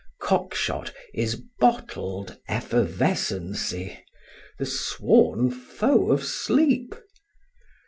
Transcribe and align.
Cockshot 0.19 0.93
is 1.13 1.39
bottled 1.59 2.39
effervescency, 2.49 3.99
the 4.57 4.65
sworn 4.65 5.51
foe 5.51 6.11
of 6.11 6.23
sleep. 6.23 6.95